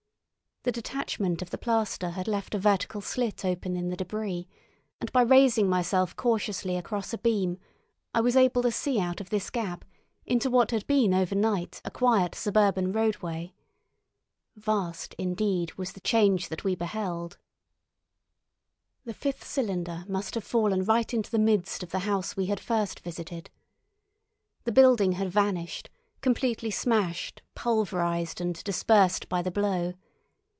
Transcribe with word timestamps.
The 0.63 0.71
detachment 0.71 1.41
of 1.41 1.49
the 1.49 1.57
plaster 1.57 2.11
had 2.11 2.27
left 2.27 2.53
a 2.53 2.59
vertical 2.59 3.01
slit 3.01 3.43
open 3.43 3.75
in 3.75 3.89
the 3.89 3.97
debris, 3.97 4.47
and 4.99 5.11
by 5.11 5.23
raising 5.23 5.67
myself 5.67 6.15
cautiously 6.15 6.75
across 6.77 7.11
a 7.11 7.17
beam 7.17 7.57
I 8.13 8.21
was 8.21 8.35
able 8.37 8.61
to 8.61 8.71
see 8.71 8.99
out 8.99 9.19
of 9.19 9.31
this 9.31 9.49
gap 9.49 9.83
into 10.23 10.51
what 10.51 10.69
had 10.69 10.85
been 10.85 11.15
overnight 11.15 11.81
a 11.83 11.89
quiet 11.89 12.35
suburban 12.35 12.91
roadway. 12.91 13.55
Vast, 14.55 15.15
indeed, 15.17 15.73
was 15.79 15.93
the 15.93 15.99
change 15.99 16.49
that 16.49 16.63
we 16.63 16.75
beheld. 16.75 17.39
The 19.03 19.15
fifth 19.15 19.43
cylinder 19.43 20.05
must 20.07 20.35
have 20.35 20.43
fallen 20.43 20.83
right 20.85 21.11
into 21.11 21.31
the 21.31 21.39
midst 21.39 21.81
of 21.81 21.89
the 21.89 21.99
house 22.05 22.37
we 22.37 22.45
had 22.45 22.59
first 22.59 22.99
visited. 22.99 23.49
The 24.65 24.71
building 24.71 25.13
had 25.13 25.31
vanished, 25.31 25.89
completely 26.21 26.69
smashed, 26.69 27.41
pulverised, 27.55 28.39
and 28.39 28.63
dispersed 28.63 29.27
by 29.27 29.41
the 29.41 29.49
blow. 29.49 29.95